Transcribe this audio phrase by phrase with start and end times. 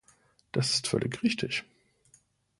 [0.51, 1.63] Das ist völlig richtig!